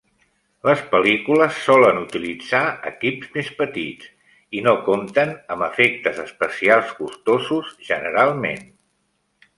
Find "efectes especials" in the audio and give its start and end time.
5.69-6.97